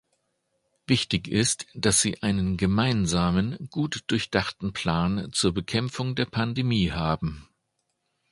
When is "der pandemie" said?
6.15-6.89